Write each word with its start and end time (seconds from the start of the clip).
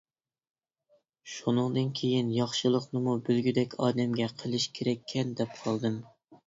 شۇنىڭدىن 1.33 1.91
كېيىن 2.01 2.31
ياخشىلىقنىمۇ 2.39 3.17
بىلگۈدەك 3.29 3.77
ئادەمگە 3.85 4.35
قىلىش 4.43 4.71
كېرەككەن 4.81 5.39
دەپ 5.43 5.59
قالدىم. 5.65 6.07